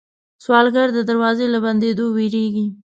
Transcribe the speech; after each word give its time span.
سوالګر 0.43 0.87
د 0.93 0.99
دروازې 1.09 1.45
له 1.53 1.59
بندېدو 1.65 2.05
وېرېږي 2.15 2.65